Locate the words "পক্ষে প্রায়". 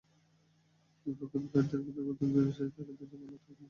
1.19-1.65